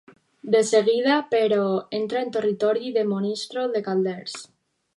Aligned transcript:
De 0.53 0.61
seguida, 0.69 1.17
però, 1.33 1.67
entra 1.99 2.23
en 2.27 2.33
territori 2.37 2.89
de 2.97 3.05
Monistrol 3.13 3.77
de 3.77 3.83
Calders. 3.91 4.39